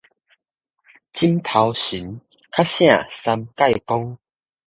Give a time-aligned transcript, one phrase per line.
[1.13, 2.19] 枕頭神
[2.51, 4.17] 較聖三界公